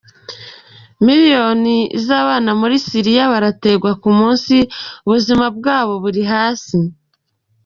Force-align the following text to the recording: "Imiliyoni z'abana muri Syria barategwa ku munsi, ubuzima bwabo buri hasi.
"Imiliyoni 1.01 1.77
z'abana 2.05 2.51
muri 2.61 2.75
Syria 2.87 3.23
barategwa 3.33 3.91
ku 4.01 4.09
munsi, 4.19 4.55
ubuzima 5.05 5.45
bwabo 5.57 5.93
buri 6.03 6.21
hasi. 6.31 6.77